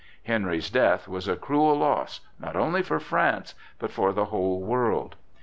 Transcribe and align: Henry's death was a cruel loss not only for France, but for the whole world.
Henry's 0.23 0.71
death 0.71 1.07
was 1.07 1.27
a 1.27 1.35
cruel 1.35 1.75
loss 1.75 2.21
not 2.39 2.55
only 2.55 2.81
for 2.81 2.99
France, 2.99 3.53
but 3.77 3.91
for 3.91 4.11
the 4.11 4.25
whole 4.25 4.59
world. 4.59 5.15